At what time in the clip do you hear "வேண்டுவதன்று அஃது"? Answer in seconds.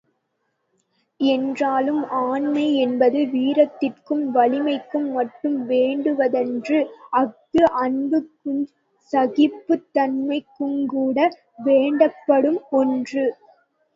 5.67-7.61